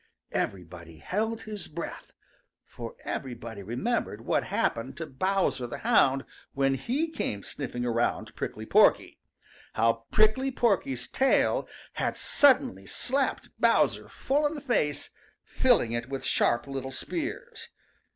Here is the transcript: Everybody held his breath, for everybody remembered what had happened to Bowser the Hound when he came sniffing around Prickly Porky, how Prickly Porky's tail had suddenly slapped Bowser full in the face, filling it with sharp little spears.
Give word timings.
Everybody 0.31 0.97
held 0.97 1.41
his 1.43 1.67
breath, 1.67 2.11
for 2.65 2.95
everybody 3.03 3.61
remembered 3.61 4.21
what 4.25 4.45
had 4.45 4.57
happened 4.61 4.97
to 4.97 5.05
Bowser 5.05 5.67
the 5.67 5.77
Hound 5.77 6.25
when 6.53 6.73
he 6.73 7.07
came 7.11 7.43
sniffing 7.43 7.85
around 7.85 8.35
Prickly 8.35 8.65
Porky, 8.65 9.19
how 9.73 10.05
Prickly 10.09 10.49
Porky's 10.49 11.07
tail 11.07 11.69
had 11.93 12.17
suddenly 12.17 12.87
slapped 12.87 13.49
Bowser 13.59 14.09
full 14.09 14.47
in 14.47 14.55
the 14.55 14.61
face, 14.61 15.11
filling 15.43 15.91
it 15.91 16.09
with 16.09 16.25
sharp 16.25 16.65
little 16.65 16.89
spears. 16.91 17.69